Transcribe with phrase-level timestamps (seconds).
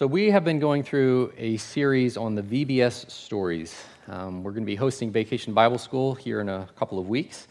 [0.00, 3.84] So, we have been going through a series on the VBS stories.
[4.08, 7.48] Um, we're going to be hosting Vacation Bible School here in a couple of weeks.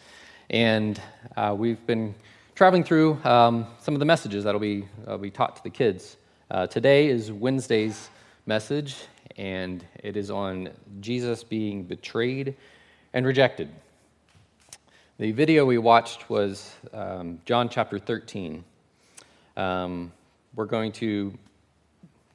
[0.50, 1.00] And
[1.38, 2.16] uh, we've been
[2.56, 5.70] traveling through um, some of the messages that will be, uh, be taught to the
[5.70, 6.18] kids.
[6.50, 8.10] Uh, today is Wednesday's
[8.48, 8.96] message,
[9.38, 10.72] and it is on
[11.02, 12.56] Jesus being betrayed
[13.14, 13.70] and rejected.
[15.20, 18.64] The video we watched was um, John chapter 13.
[19.56, 20.12] Um,
[20.56, 21.38] we're going to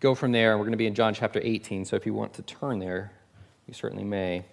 [0.04, 0.50] go from there.
[0.50, 2.78] And we're going to be in John chapter 18, so if you want to turn
[2.78, 3.10] there,
[3.66, 4.44] you certainly may.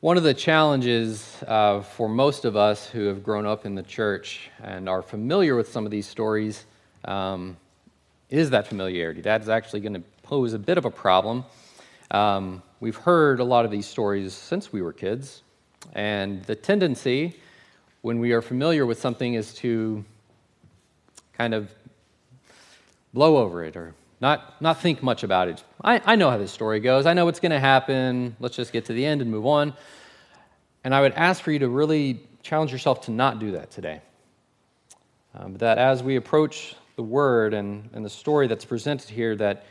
[0.00, 3.84] One of the challenges uh, for most of us who have grown up in the
[3.84, 6.66] church and are familiar with some of these stories
[7.04, 7.56] um,
[8.30, 9.20] is that familiarity.
[9.20, 11.44] That's actually going to pose a bit of a problem.
[12.10, 15.44] Um, we've heard a lot of these stories since we were kids,
[15.92, 17.36] and the tendency
[18.02, 20.04] when we are familiar with something is to
[21.32, 21.70] kind of
[23.12, 25.64] blow over it or not, not think much about it.
[25.82, 27.06] I, I know how this story goes.
[27.06, 28.36] I know what's going to happen.
[28.38, 29.72] Let's just get to the end and move on.
[30.84, 34.02] And I would ask for you to really challenge yourself to not do that today.
[35.34, 39.64] Um, that as we approach the word and, and the story that's presented here, that,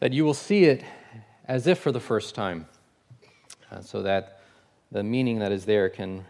[0.00, 0.84] that you will see it
[1.46, 2.66] as if for the first time,
[3.70, 4.40] uh, so that
[4.92, 6.24] the meaning that is there can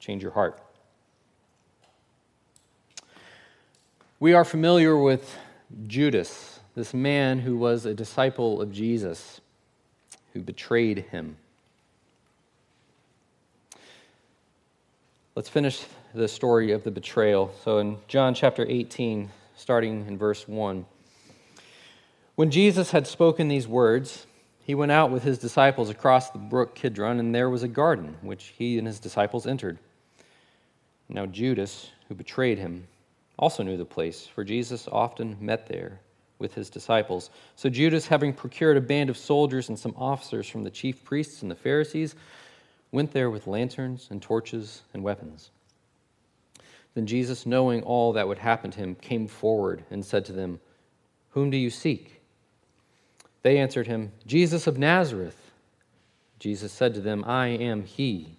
[0.00, 0.60] change your heart.
[4.18, 5.36] We are familiar with
[5.86, 9.42] Judas, this man who was a disciple of Jesus,
[10.32, 11.36] who betrayed him.
[15.34, 17.52] Let's finish the story of the betrayal.
[17.62, 20.86] So, in John chapter 18, starting in verse 1.
[22.36, 24.26] When Jesus had spoken these words,
[24.64, 28.16] he went out with his disciples across the brook Kidron, and there was a garden,
[28.22, 29.76] which he and his disciples entered.
[31.06, 32.88] Now, Judas, who betrayed him,
[33.38, 36.00] also knew the place, for Jesus often met there
[36.38, 37.30] with his disciples.
[37.54, 41.42] So Judas, having procured a band of soldiers and some officers from the chief priests
[41.42, 42.14] and the Pharisees,
[42.92, 45.50] went there with lanterns and torches and weapons.
[46.94, 50.60] Then Jesus, knowing all that would happen to him, came forward and said to them,
[51.30, 52.22] Whom do you seek?
[53.42, 55.52] They answered him, Jesus of Nazareth.
[56.38, 58.38] Jesus said to them, I am he.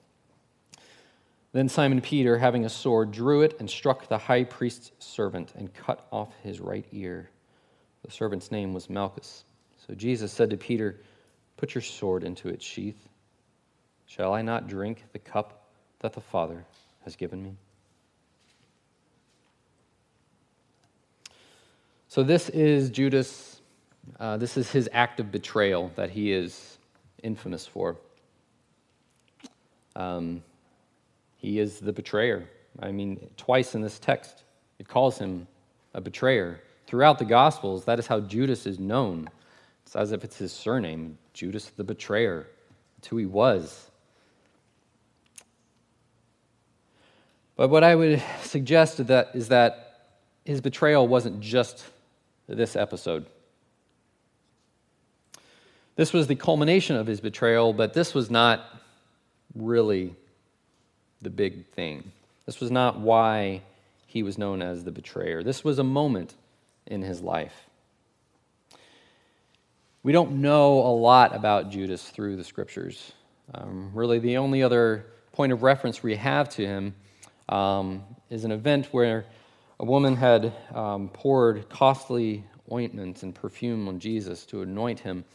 [1.53, 5.73] Then Simon Peter, having a sword, drew it and struck the high priest's servant and
[5.73, 7.29] cut off his right ear.
[8.05, 9.43] The servant's name was Malchus.
[9.85, 10.97] So Jesus said to Peter,
[11.57, 13.07] Put your sword into its sheath.
[14.07, 15.67] Shall I not drink the cup
[15.99, 16.65] that the Father
[17.03, 17.55] has given me?
[22.07, 23.61] So, this is Judas,
[24.19, 26.77] uh, this is his act of betrayal that he is
[27.23, 27.95] infamous for.
[29.95, 30.43] Um,
[31.41, 32.47] he is the betrayer.
[32.79, 34.43] I mean, twice in this text,
[34.77, 35.47] it calls him
[35.95, 36.61] a betrayer.
[36.85, 39.27] Throughout the Gospels, that is how Judas is known.
[39.83, 42.45] It's as if it's his surname, Judas the betrayer.
[42.99, 43.89] It's who he was.
[47.55, 50.11] But what I would suggest that, is that
[50.45, 51.83] his betrayal wasn't just
[52.47, 53.25] this episode.
[55.95, 58.63] This was the culmination of his betrayal, but this was not
[59.55, 60.15] really
[61.21, 62.11] the big thing.
[62.45, 63.61] This was not why
[64.07, 65.43] he was known as the betrayer.
[65.43, 66.35] This was a moment
[66.85, 67.69] in his life.
[70.03, 73.13] We don't know a lot about Judas through the scriptures.
[73.53, 76.95] Um, really, the only other point of reference we have to him
[77.47, 79.25] um, is an event where
[79.79, 85.25] a woman had um, poured costly ointment and perfume on Jesus to anoint him.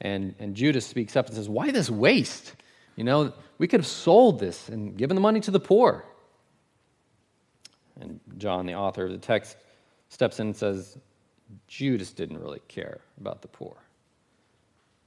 [0.00, 2.54] And, and Judas speaks up and says, Why this waste?
[2.96, 6.04] You know, we could have sold this and given the money to the poor.
[8.00, 9.56] And John, the author of the text,
[10.08, 10.98] steps in and says,
[11.68, 13.76] Judas didn't really care about the poor.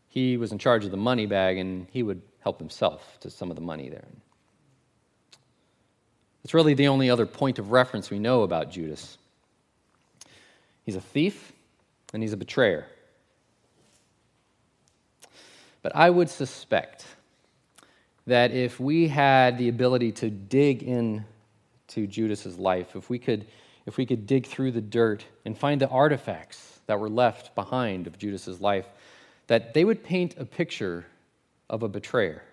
[0.08, 3.50] He was in charge of the money bag and he would help himself to some
[3.50, 4.08] of the money there.
[6.44, 9.18] It's really the only other point of reference we know about Judas.
[10.86, 11.52] He's a thief
[12.14, 12.88] and he's a betrayer.
[15.82, 17.06] But I would suspect
[18.30, 21.26] that if we had the ability to dig in
[21.88, 23.46] to Judas's life, if we could
[23.86, 28.06] if we could dig through the dirt and find the artifacts that were left behind
[28.06, 28.86] of Judas's life,
[29.48, 31.08] that they would paint a picture
[31.72, 32.44] of a betrayer.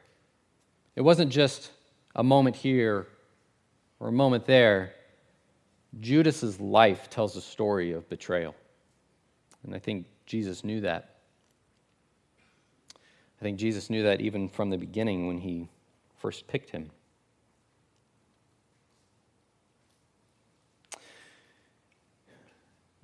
[0.94, 1.72] It wasn't just
[2.14, 3.06] a moment here
[4.00, 4.94] or a moment there.
[6.00, 8.54] Judas's life tells a story of betrayal.
[9.62, 11.15] And I think Jesus knew that.
[13.40, 15.68] I think Jesus knew that even from the beginning when he
[16.18, 16.90] first picked him.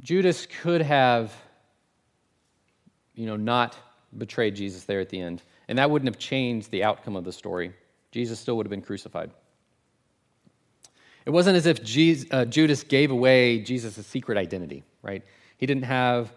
[0.00, 1.32] Judas could have,
[3.14, 3.76] you know, not
[4.19, 7.32] betrayed Jesus there at the end, and that wouldn't have changed the outcome of the
[7.32, 7.73] story.
[8.11, 9.31] Jesus still would have been crucified.
[11.25, 15.23] It wasn't as if Jesus, uh, Judas gave away Jesus' secret identity, right?
[15.56, 16.32] He didn't have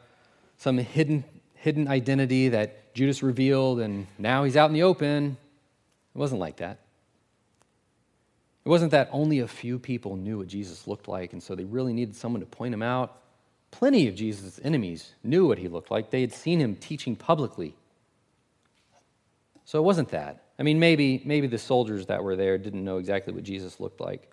[0.57, 1.23] some hidden,
[1.65, 5.35] hidden identity that Judas revealed and now he's out in the open.
[6.13, 6.77] It wasn't like that.
[8.63, 11.63] It wasn't that only a few people knew what Jesus looked like, and so they
[11.63, 13.17] really needed someone to point him out.
[13.71, 16.11] Plenty of Jesus' enemies knew what he looked like.
[16.11, 17.73] They had seen him teaching publicly.
[19.65, 20.43] So it wasn't that.
[20.59, 23.99] I mean, maybe, maybe the soldiers that were there didn't know exactly what Jesus looked
[23.99, 24.31] like.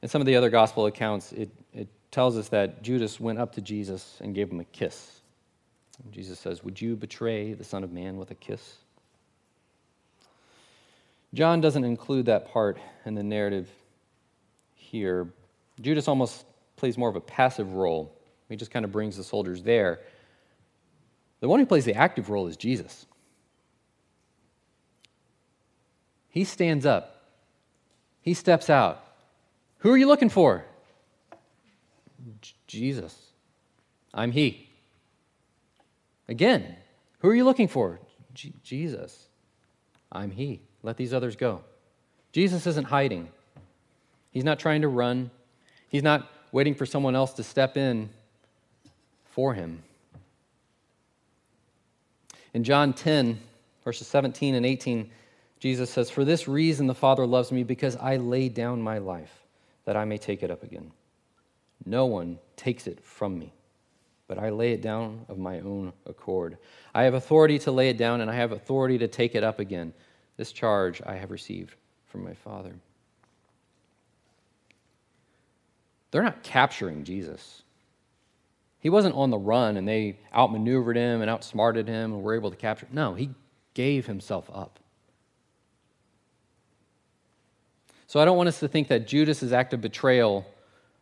[0.00, 3.52] In some of the other gospel accounts, it, it tells us that Judas went up
[3.56, 5.17] to Jesus and gave him a kiss.
[6.02, 8.76] And Jesus says, Would you betray the Son of Man with a kiss?
[11.34, 13.68] John doesn't include that part in the narrative
[14.74, 15.28] here.
[15.80, 16.46] Judas almost
[16.76, 18.14] plays more of a passive role.
[18.48, 20.00] He just kind of brings the soldiers there.
[21.40, 23.06] The one who plays the active role is Jesus.
[26.30, 27.22] He stands up,
[28.22, 29.04] he steps out.
[29.78, 30.64] Who are you looking for?
[32.40, 33.16] J- Jesus.
[34.12, 34.67] I'm He.
[36.28, 36.76] Again,
[37.20, 38.00] who are you looking for?
[38.34, 39.28] J- Jesus.
[40.12, 40.62] I'm He.
[40.82, 41.62] Let these others go.
[42.32, 43.28] Jesus isn't hiding.
[44.30, 45.30] He's not trying to run.
[45.88, 48.10] He's not waiting for someone else to step in
[49.24, 49.82] for him.
[52.54, 53.38] In John 10,
[53.84, 55.10] verses 17 and 18,
[55.60, 59.44] Jesus says, For this reason the Father loves me, because I lay down my life,
[59.84, 60.92] that I may take it up again.
[61.84, 63.52] No one takes it from me,
[64.28, 66.58] but I lay it down of my own accord.
[66.94, 69.58] I have authority to lay it down, and I have authority to take it up
[69.58, 69.92] again.
[70.36, 71.74] This charge I have received
[72.06, 72.74] from my Father.
[76.10, 77.62] They're not capturing Jesus.
[78.80, 82.50] He wasn't on the run and they outmaneuvered him and outsmarted him and were able
[82.50, 82.86] to capture.
[82.92, 83.30] No, he
[83.74, 84.78] gave himself up.
[88.06, 90.46] So I don't want us to think that Judas's act of betrayal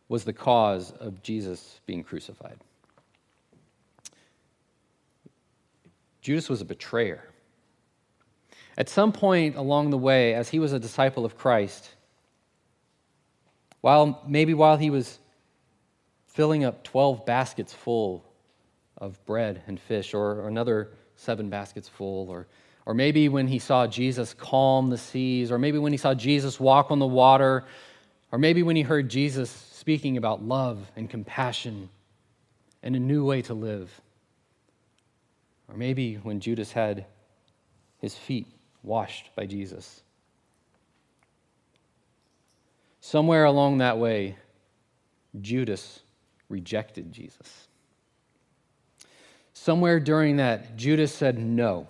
[0.09, 2.57] was the cause of Jesus being crucified.
[6.21, 7.23] Judas was a betrayer.
[8.77, 11.89] At some point along the way, as he was a disciple of Christ,
[13.81, 15.19] while maybe while he was
[16.27, 18.23] filling up 12 baskets full
[18.97, 22.47] of bread and fish, or, another seven baskets full, or
[22.87, 26.57] or maybe when he saw Jesus calm the seas, or maybe when he saw Jesus
[26.57, 27.65] walk on the water,
[28.31, 31.89] or maybe when he heard Jesus speaking about love and compassion
[32.81, 34.01] and a new way to live.
[35.67, 37.05] Or maybe when Judas had
[37.99, 38.47] his feet
[38.83, 40.01] washed by Jesus.
[43.01, 44.37] Somewhere along that way,
[45.39, 46.01] Judas
[46.49, 47.67] rejected Jesus.
[49.53, 51.87] Somewhere during that, Judas said, No.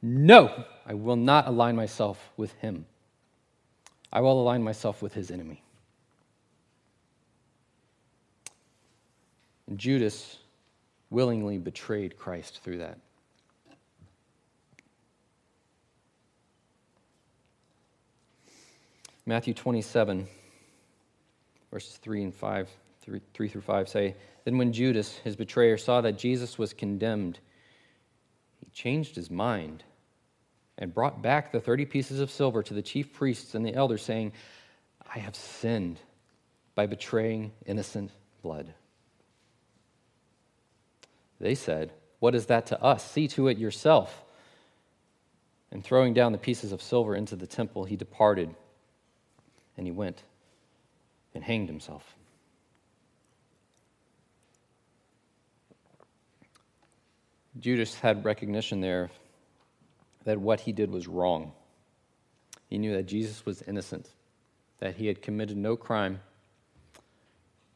[0.00, 2.86] No, I will not align myself with him.
[4.12, 5.62] I will align myself with his enemy.
[9.66, 10.38] And Judas
[11.10, 12.98] willingly betrayed Christ through that.
[19.28, 20.26] Matthew 27,
[21.70, 22.70] verses 3 and 5,
[23.02, 24.16] 3, 3 through 5 say,
[24.46, 27.38] Then when Judas, his betrayer, saw that Jesus was condemned,
[28.58, 29.84] he changed his mind
[30.78, 34.00] and brought back the 30 pieces of silver to the chief priests and the elders,
[34.00, 34.32] saying,
[35.14, 36.00] I have sinned
[36.74, 38.72] by betraying innocent blood.
[41.38, 43.04] They said, What is that to us?
[43.04, 44.24] See to it yourself.
[45.70, 48.54] And throwing down the pieces of silver into the temple, he departed
[49.78, 50.22] and he went
[51.34, 52.16] and hanged himself.
[57.58, 59.10] Judas had recognition there
[60.24, 61.52] that what he did was wrong.
[62.68, 64.10] He knew that Jesus was innocent,
[64.80, 66.20] that he had committed no crime,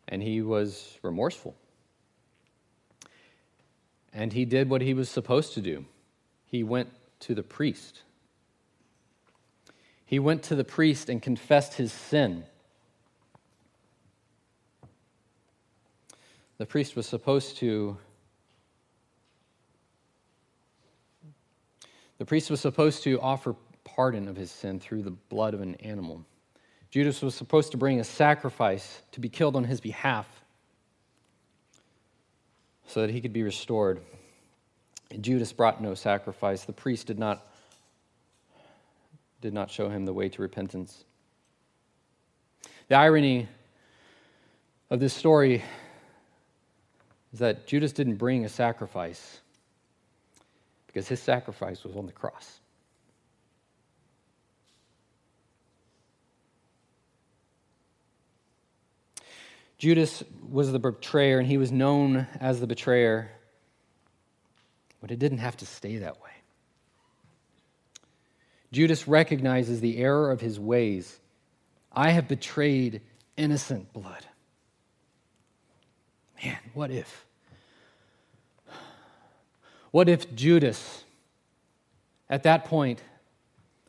[0.09, 1.57] and he was remorseful.
[4.13, 5.87] And he did what he was supposed to do
[6.53, 6.91] he went
[7.21, 8.03] to the priest.
[10.07, 12.45] He went to the priest and confessed his sin.
[16.63, 17.97] the priest was supposed to
[22.19, 25.75] the priest was supposed to offer pardon of his sin through the blood of an
[25.77, 26.25] animal.
[26.89, 30.29] Judas was supposed to bring a sacrifice to be killed on his behalf
[32.87, 34.01] so that he could be restored.
[35.21, 36.65] Judas brought no sacrifice.
[36.65, 37.45] The priest did not,
[39.43, 41.05] did not show him the way to repentance.
[42.89, 43.49] The irony
[44.89, 45.63] of this story
[47.33, 49.41] is that Judas didn't bring a sacrifice
[50.87, 52.61] because his sacrifice was on the cross.
[59.79, 63.33] Judas was the betrayer, and he was known as the betrayer,
[65.01, 66.32] but it didn't have to stay that way.
[68.73, 71.21] Judas recognizes the error of his ways.
[71.93, 73.03] I have betrayed
[73.37, 74.27] innocent blood.
[76.43, 77.27] Man, what if?
[79.93, 81.05] What if Judas,
[82.29, 83.03] at that point,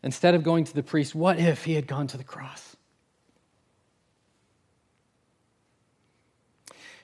[0.04, 2.76] instead of going to the priest, what if he had gone to the cross?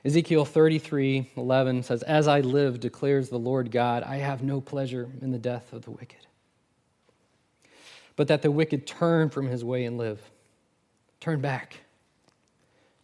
[0.04, 5.10] Ezekiel 33 11 says, As I live, declares the Lord God, I have no pleasure
[5.22, 6.26] in the death of the wicked,
[8.20, 10.20] but that the wicked turn from his way and live.
[11.22, 11.78] Turn back.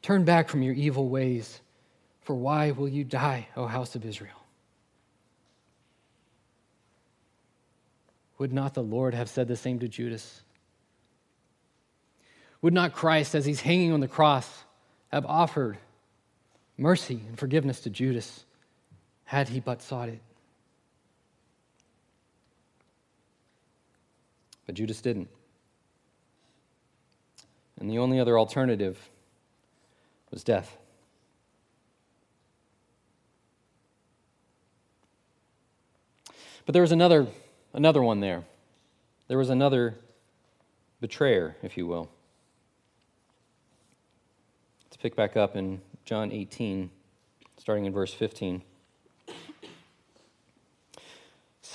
[0.02, 1.62] Turn back from your evil ways,
[2.24, 4.36] for why will you die, O house of Israel?
[8.40, 10.42] Would not the Lord have said the same to Judas?
[12.62, 14.66] Would not Christ, as he's hanging on the cross,
[15.14, 15.78] have offered
[16.78, 18.44] mercy and forgiveness to Judas
[19.24, 20.20] had he but sought it.
[24.66, 25.30] But Judas didn't.
[27.80, 29.10] And the only other alternative
[30.32, 30.78] was death.
[36.66, 37.28] But there was another,
[37.74, 38.44] another one there.
[39.28, 39.96] There was another
[41.00, 42.10] betrayer, if you will.
[44.86, 46.90] Let's pick back up in John 18,
[47.58, 48.64] starting in verse 15.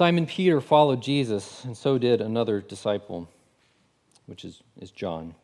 [0.00, 3.28] Simon Peter followed Jesus, and so did another disciple,
[4.24, 5.34] which is, is John.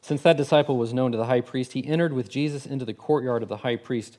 [0.00, 2.94] Since that disciple was known to the high priest, he entered with Jesus into the
[2.94, 4.16] courtyard of the high priest.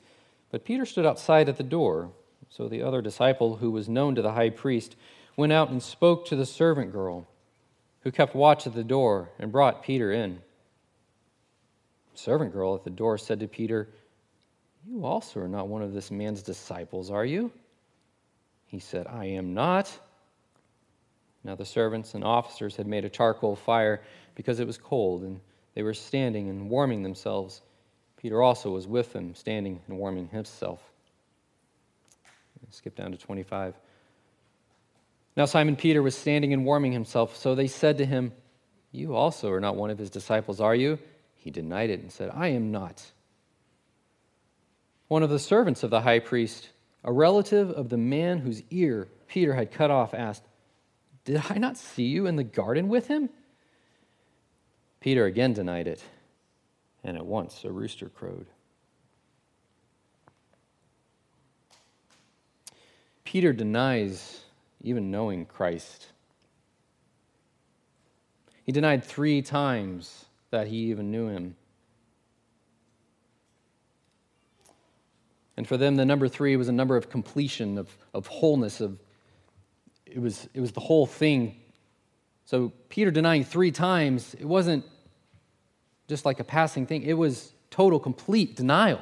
[0.52, 2.12] But Peter stood outside at the door.
[2.48, 4.94] So the other disciple, who was known to the high priest,
[5.36, 7.26] went out and spoke to the servant girl,
[8.02, 10.42] who kept watch at the door, and brought Peter in
[12.12, 13.88] The servant girl at the door said to Peter,
[14.88, 17.50] You also are not one of this man's disciples, are you?
[18.66, 19.98] He said, I am not.
[21.44, 24.02] Now the servants and officers had made a charcoal fire
[24.34, 25.40] because it was cold, and
[25.74, 27.62] they were standing and warming themselves.
[28.16, 30.82] Peter also was with them, standing and warming himself.
[32.70, 33.74] Skip down to 25.
[35.36, 38.32] Now Simon Peter was standing and warming himself, so they said to him,
[38.90, 40.98] You also are not one of his disciples, are you?
[41.36, 43.04] He denied it and said, I am not.
[45.08, 46.70] One of the servants of the high priest,
[47.06, 50.42] a relative of the man whose ear Peter had cut off, asked,
[51.24, 53.30] Did I not see you in the garden with him?
[55.00, 56.02] Peter again denied it,
[57.04, 58.46] and at once a rooster crowed.
[63.22, 64.40] Peter denies
[64.82, 66.08] even knowing Christ.
[68.64, 71.54] He denied three times that he even knew him.
[75.56, 78.98] And for them, the number three was a number of completion, of, of wholeness, of
[80.04, 81.56] it was, it was the whole thing.
[82.44, 84.84] So Peter denying three times, it wasn't
[86.08, 89.00] just like a passing thing, it was total, complete denial.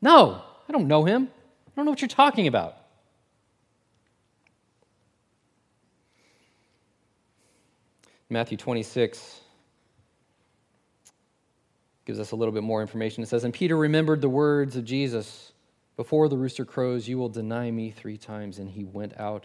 [0.00, 1.28] No, I don't know him.
[1.66, 2.76] I don't know what you're talking about.
[8.30, 9.40] Matthew 26,
[12.08, 13.22] gives us a little bit more information.
[13.22, 15.52] It says, And Peter remembered the words of Jesus
[15.94, 18.58] Before the rooster crows, you will deny me three times.
[18.58, 19.44] And he went out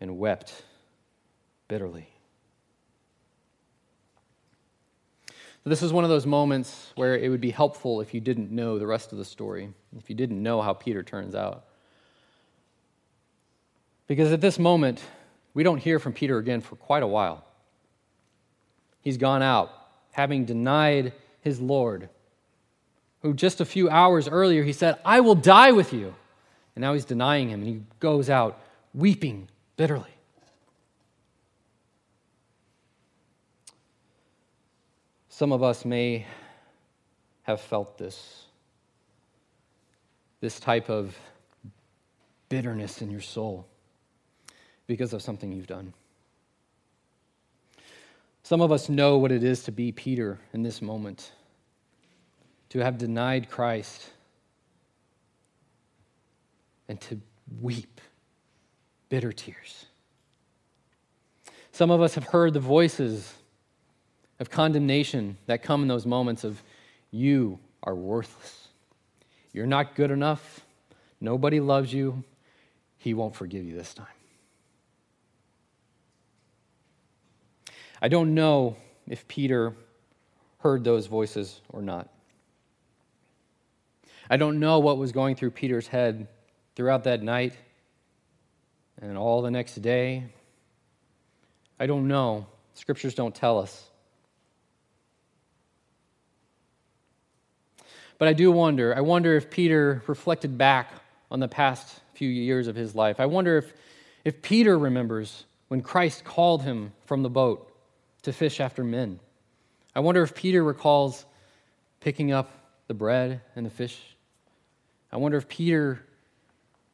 [0.00, 0.62] and wept
[1.66, 2.08] bitterly.
[5.64, 8.78] this is one of those moments where it would be helpful if you didn't know
[8.78, 11.66] the rest of the story, if you didn't know how Peter turns out.
[14.06, 15.02] Because at this moment,
[15.52, 17.44] we don't hear from Peter again for quite a while.
[19.02, 19.70] He's gone out,
[20.12, 21.12] having denied
[21.48, 22.08] his Lord,
[23.22, 26.14] who just a few hours earlier he said, I will die with you.
[26.74, 28.60] And now he's denying him, and he goes out
[28.94, 30.14] weeping bitterly.
[35.28, 36.26] Some of us may
[37.42, 38.44] have felt this.
[40.40, 41.16] this type of
[42.48, 43.66] bitterness in your soul
[44.86, 45.92] because of something you've done.
[48.42, 51.32] Some of us know what it is to be Peter in this moment,
[52.70, 54.10] to have denied Christ
[56.88, 57.20] and to
[57.60, 58.00] weep
[59.08, 59.86] bitter tears.
[61.72, 63.32] Some of us have heard the voices
[64.40, 66.62] of condemnation that come in those moments of,
[67.10, 68.68] you are worthless.
[69.52, 70.60] You're not good enough.
[71.20, 72.22] Nobody loves you.
[72.98, 74.06] He won't forgive you this time.
[78.00, 78.76] I don't know
[79.08, 79.74] if Peter
[80.58, 82.08] heard those voices or not.
[84.30, 86.28] I don't know what was going through Peter's head
[86.74, 87.54] throughout that night
[89.00, 90.24] and all the next day.
[91.80, 92.46] I don't know.
[92.74, 93.88] Scriptures don't tell us.
[98.18, 98.94] But I do wonder.
[98.94, 100.92] I wonder if Peter reflected back
[101.30, 103.20] on the past few years of his life.
[103.20, 103.72] I wonder if,
[104.24, 107.72] if Peter remembers when Christ called him from the boat
[108.22, 109.20] to fish after men.
[109.94, 111.24] I wonder if Peter recalls
[112.00, 112.50] picking up
[112.88, 114.00] the bread and the fish.
[115.10, 116.04] I wonder if Peter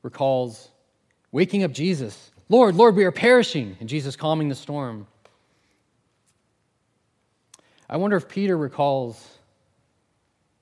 [0.02, 0.68] recalls
[1.32, 2.30] waking up Jesus.
[2.48, 3.76] Lord, Lord, we are perishing.
[3.80, 5.06] And Jesus calming the storm.
[7.88, 9.38] I wonder if Peter recalls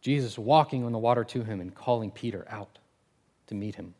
[0.01, 2.79] Jesus walking on the water to him and calling Peter out
[3.47, 3.95] to meet him.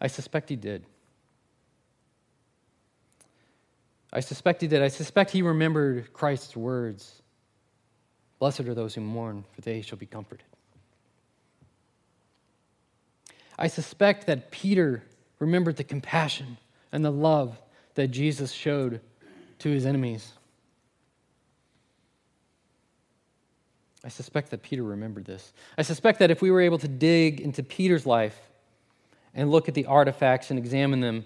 [0.00, 0.84] I suspect he did.
[4.12, 4.82] I suspect he did.
[4.82, 7.22] I suspect he remembered Christ's words
[8.38, 10.46] Blessed are those who mourn, for they shall be comforted.
[13.58, 15.02] I suspect that Peter
[15.38, 16.58] remembered the compassion
[16.92, 17.60] and the love
[17.94, 19.00] that Jesus showed
[19.60, 20.32] to his enemies.
[24.04, 25.52] I suspect that Peter remembered this.
[25.78, 28.38] I suspect that if we were able to dig into Peter's life
[29.32, 31.24] and look at the artifacts and examine them,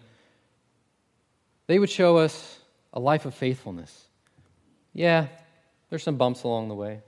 [1.66, 2.60] they would show us
[2.92, 4.06] a life of faithfulness.
[4.92, 5.26] Yeah,
[5.90, 7.00] there's some bumps along the way.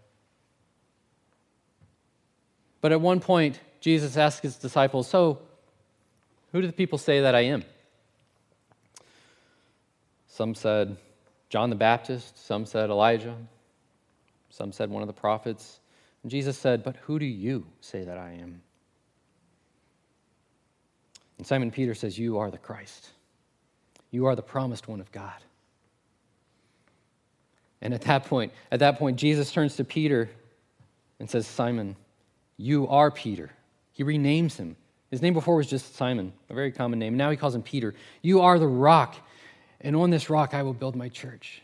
[2.80, 5.40] But at one point, Jesus asked his disciples, So,
[6.52, 7.64] who do the people say that I am?
[10.28, 10.96] Some said
[11.48, 13.36] John the Baptist, some said Elijah,
[14.48, 15.80] some said one of the prophets.
[16.22, 18.62] And Jesus said, But who do you say that I am?
[21.38, 23.10] And Simon Peter says, You are the Christ.
[24.10, 25.42] You are the promised one of God.
[27.82, 30.28] And at that point, at that point, Jesus turns to Peter
[31.18, 31.96] and says, Simon,
[32.56, 33.50] you are Peter.
[33.92, 34.76] He renames him.
[35.10, 37.16] His name before was just Simon, a very common name.
[37.16, 37.94] Now he calls him Peter.
[38.22, 39.16] You are the rock,
[39.80, 41.62] and on this rock I will build my church.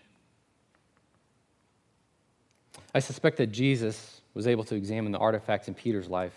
[2.95, 6.35] I suspect that Jesus was able to examine the artifacts in Peter's life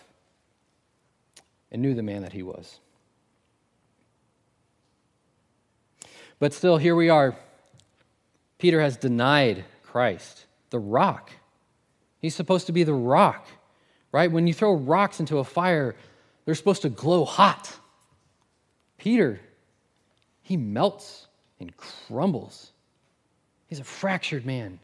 [1.71, 2.79] and knew the man that he was.
[6.39, 7.35] But still, here we are.
[8.59, 11.31] Peter has denied Christ, the rock.
[12.19, 13.47] He's supposed to be the rock
[14.11, 14.31] right?
[14.31, 15.95] When you throw rocks into a fire,
[16.45, 17.77] they're supposed to glow hot.
[18.97, 19.39] Peter,
[20.41, 21.27] he melts
[21.59, 22.71] and crumbles.
[23.67, 24.79] He's a fractured man.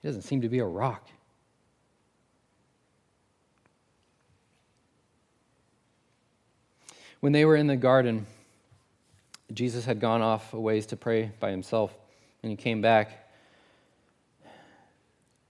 [0.00, 1.06] He doesn't seem to be a rock.
[7.20, 8.26] When they were in the garden,
[9.52, 11.94] Jesus had gone off a ways to pray by himself,
[12.42, 13.30] and he came back.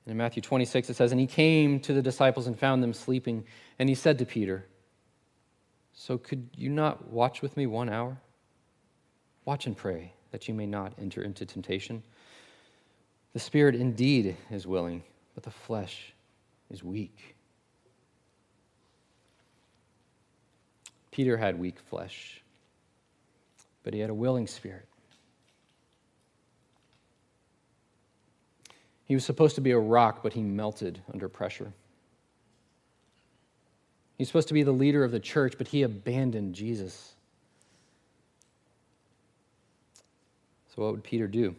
[0.06, 3.44] In Matthew 26, it says, And he came to the disciples and found them sleeping.
[3.78, 4.66] And he said to Peter,
[5.92, 8.18] So could you not watch with me one hour?
[9.44, 12.02] Watch and pray that you may not enter into temptation.
[13.32, 15.02] The spirit indeed is willing,
[15.34, 16.12] but the flesh
[16.70, 17.36] is weak.
[21.10, 22.42] Peter had weak flesh,
[23.82, 24.86] but he had a willing spirit.
[29.04, 31.72] He was supposed to be a rock, but he melted under pressure.
[34.16, 37.14] He's supposed to be the leader of the church, but he abandoned Jesus.
[40.68, 41.56] So, what would Peter do?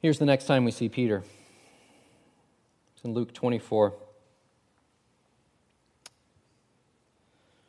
[0.00, 1.24] Here's the next time we see Peter.
[2.94, 3.94] It's in Luke 24.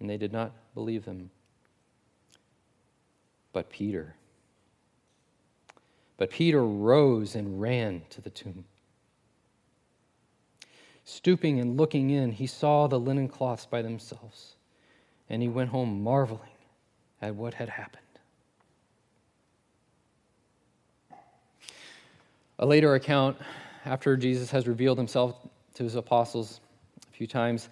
[0.00, 1.30] and they did not believe them.
[3.52, 4.14] But Peter,
[6.16, 8.64] but Peter rose and ran to the tomb.
[11.04, 14.56] Stooping and looking in, he saw the linen cloths by themselves,
[15.30, 16.40] and he went home marveling
[17.22, 18.02] at what had happened.
[22.58, 23.36] A later account,
[23.84, 25.36] after Jesus has revealed himself
[25.74, 26.60] to his apostles
[27.08, 27.68] a few times,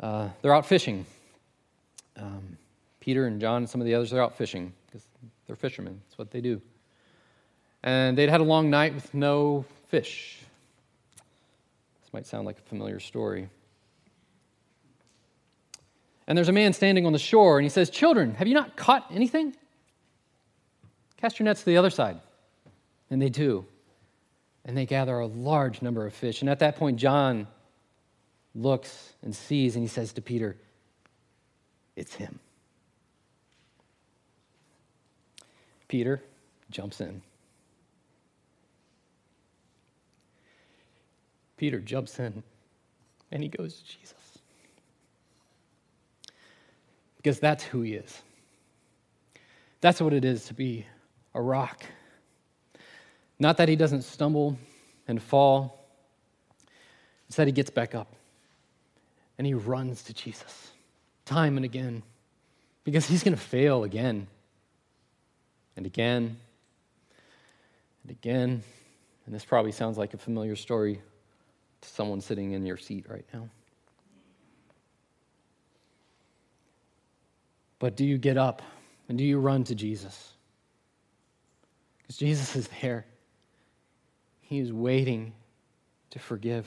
[0.00, 1.04] uh, they're out fishing.
[2.16, 2.56] Um,
[3.00, 5.06] Peter and John and some of the others are out fishing because
[5.46, 6.00] they're fishermen.
[6.06, 6.60] That's what they do.
[7.82, 10.40] And they'd had a long night with no fish.
[12.02, 13.48] This might sound like a familiar story.
[16.26, 18.76] And there's a man standing on the shore, and he says, Children, have you not
[18.76, 19.54] caught anything?
[21.16, 22.20] Cast your nets to the other side.
[23.10, 23.66] And they do.
[24.64, 26.42] And they gather a large number of fish.
[26.42, 27.48] And at that point, John
[28.54, 30.56] looks and sees, and he says to Peter,
[31.96, 32.38] It's him.
[35.88, 36.22] Peter
[36.70, 37.22] jumps in.
[41.56, 42.42] Peter jumps in
[43.30, 44.14] and he goes to Jesus.
[47.16, 48.22] Because that's who he is.
[49.80, 50.86] That's what it is to be
[51.34, 51.84] a rock.
[53.38, 54.58] Not that he doesn't stumble
[55.06, 55.84] and fall,
[57.26, 58.14] it's that he gets back up
[59.40, 60.70] and he runs to Jesus
[61.24, 62.02] time and again
[62.84, 64.26] because he's going to fail again
[65.78, 66.36] and again
[68.02, 68.62] and again.
[69.24, 71.00] And this probably sounds like a familiar story
[71.80, 73.48] to someone sitting in your seat right now.
[77.78, 78.60] But do you get up
[79.08, 80.34] and do you run to Jesus?
[81.96, 83.06] Because Jesus is there.
[84.42, 85.32] He is waiting
[86.10, 86.66] to forgive.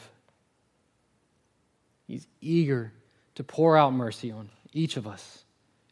[2.08, 2.92] He's eager
[3.36, 5.44] to pour out mercy on each of us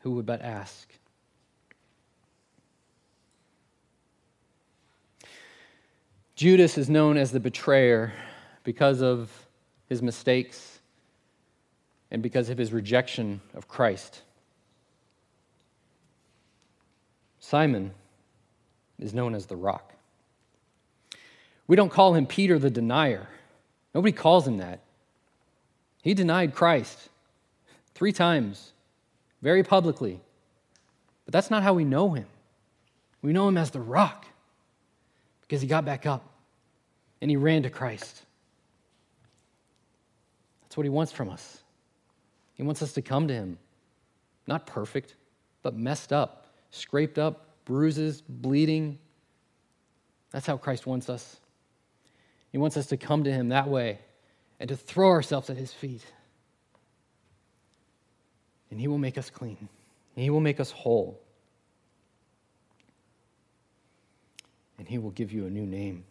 [0.02, 0.88] who would but ask.
[6.36, 8.14] Judas is known as the betrayer
[8.64, 9.30] because of
[9.88, 10.80] his mistakes
[12.10, 14.22] and because of his rejection of Christ.
[17.40, 17.92] Simon
[19.00, 19.94] is known as the rock.
[21.68, 23.28] We don't call him Peter the denier.
[23.94, 24.80] Nobody calls him that.
[26.02, 27.10] He denied Christ
[27.94, 28.74] three times,
[29.42, 30.20] very publicly.
[31.26, 32.26] But that's not how we know him.
[33.22, 34.26] We know him as the rock
[35.42, 36.26] because he got back up
[37.22, 38.24] and he ran to Christ.
[40.64, 41.62] That's what he wants from us.
[42.56, 43.58] He wants us to come to him,
[44.48, 45.16] not perfect,
[45.62, 48.98] but messed up, scraped up, bruises, bleeding.
[50.32, 51.38] That's how Christ wants us.
[52.52, 54.00] He wants us to come to him that way
[54.62, 56.06] and to throw ourselves at his feet.
[58.70, 59.58] And he will make us clean,
[60.16, 61.20] and he will make us whole.
[64.78, 66.06] And he will give you a new name.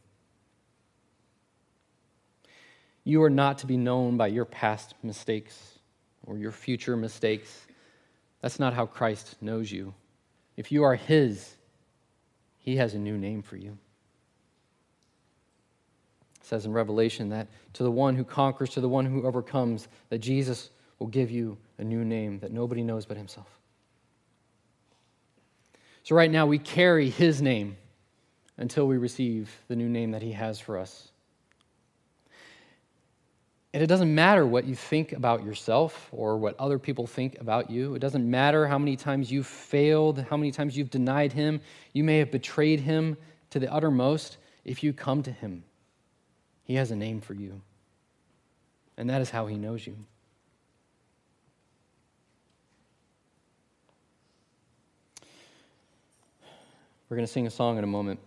[3.04, 5.78] You are not to be known by your past mistakes
[6.26, 7.68] or your future mistakes.
[8.40, 9.94] That's not how Christ knows you.
[10.56, 11.54] If you are His,
[12.58, 13.78] He has a new name for you.
[16.50, 20.18] Says in Revelation that to the one who conquers, to the one who overcomes, that
[20.18, 23.46] Jesus will give you a new name that nobody knows but Himself.
[26.02, 27.76] So, right now, we carry His name
[28.58, 31.12] until we receive the new name that He has for us.
[33.72, 37.70] And it doesn't matter what you think about yourself or what other people think about
[37.70, 37.94] you.
[37.94, 41.60] It doesn't matter how many times you've failed, how many times you've denied him.
[41.92, 43.16] You may have betrayed him
[43.50, 44.38] to the uttermost.
[44.64, 45.62] If you come to him,
[46.70, 47.61] he has a name for you.
[48.96, 49.96] And that is how he knows you.
[57.09, 58.20] We're going to sing a song in a moment.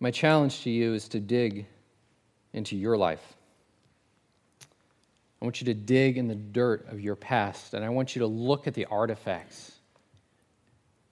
[0.00, 1.66] My challenge to you is to dig
[2.54, 3.34] into your life.
[4.62, 8.20] I want you to dig in the dirt of your past, and I want you
[8.20, 9.72] to look at the artifacts.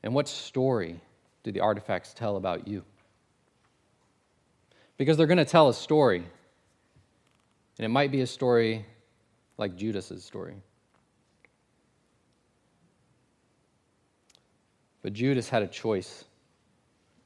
[0.02, 1.00] And what story
[1.42, 2.82] do the artifacts tell about you?
[4.96, 6.24] Because they're going to tell a story.
[7.78, 8.86] And it might be a story
[9.58, 10.54] like Judas's story.
[15.02, 16.24] But Judas had a choice,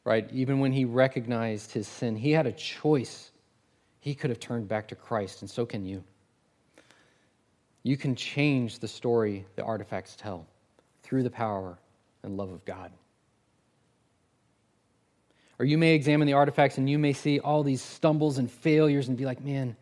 [0.04, 0.28] right?
[0.33, 3.30] Even when he recognized his sin, he had a choice.
[4.00, 6.04] He could have turned back to Christ, and so can you.
[7.83, 10.46] You can change the story the artifacts tell
[11.02, 11.78] through the power
[12.22, 12.92] and love of God.
[15.61, 19.09] Or you may examine the artifacts and you may see all these stumbles and failures
[19.09, 19.77] and be like, man,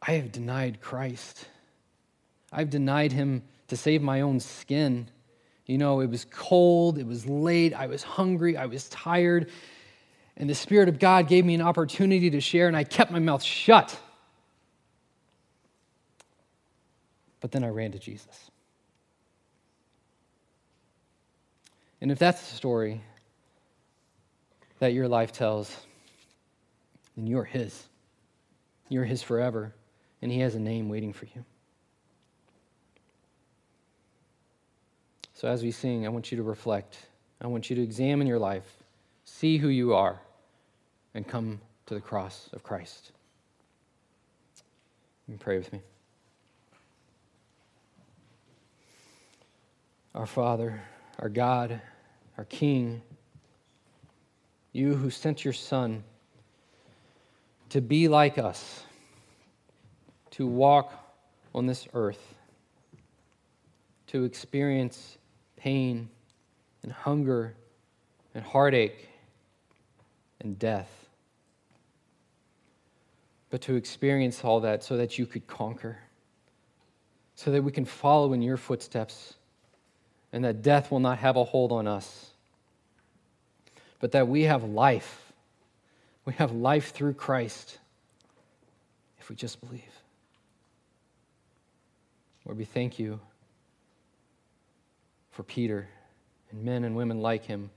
[0.00, 1.46] I have denied Christ.
[2.50, 5.08] I've denied him to save my own skin.
[5.66, 9.50] You know, it was cold, it was late, I was hungry, I was tired,
[10.38, 13.18] and the Spirit of God gave me an opportunity to share, and I kept my
[13.18, 14.00] mouth shut.
[17.40, 18.50] But then I ran to Jesus.
[22.00, 23.02] And if that's the story
[24.78, 25.74] that your life tells,
[27.16, 27.86] then you're His.
[28.88, 29.74] You're His forever,
[30.22, 31.44] and He has a name waiting for you.
[35.34, 36.96] So as we sing, I want you to reflect.
[37.40, 38.82] I want you to examine your life,
[39.24, 40.20] see who you are,
[41.14, 43.12] and come to the cross of Christ.
[45.28, 45.80] And pray with me.
[50.14, 50.80] Our Father,
[51.18, 51.80] our God,
[52.38, 53.02] our King,
[54.76, 56.04] you who sent your Son
[57.70, 58.84] to be like us,
[60.30, 60.92] to walk
[61.54, 62.34] on this earth,
[64.08, 65.16] to experience
[65.56, 66.08] pain
[66.82, 67.54] and hunger
[68.34, 69.08] and heartache
[70.40, 71.08] and death,
[73.50, 75.98] but to experience all that so that you could conquer,
[77.34, 79.34] so that we can follow in your footsteps
[80.32, 82.30] and that death will not have a hold on us,
[84.00, 85.32] but that we have life.
[86.24, 87.78] We have life through Christ
[89.18, 89.82] if we just believe.
[92.44, 93.18] Lord, we thank you
[95.30, 95.88] for Peter
[96.50, 97.70] and men and women like him.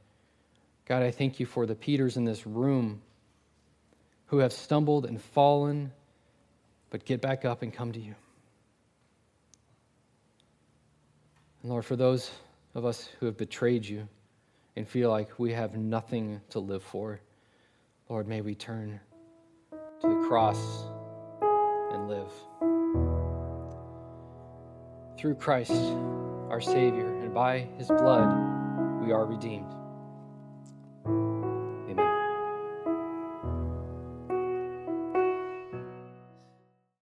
[0.86, 3.02] God, I thank you for the Peters in this room
[4.28, 5.92] who have stumbled and fallen,
[6.92, 8.16] but get back up and come to you.
[11.62, 12.32] And Lord, for those
[12.76, 14.08] of us who have betrayed you
[14.80, 17.20] and feel like we have nothing to live for,
[18.08, 18.98] Lord, may we turn
[19.72, 20.86] to the cross
[21.92, 22.32] and live.
[25.20, 25.74] Through Christ,
[26.50, 28.34] our Savior, and by his blood,
[29.04, 29.76] we are redeemed.